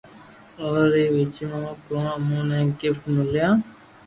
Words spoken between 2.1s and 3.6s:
امون نو گفٽ مڪتا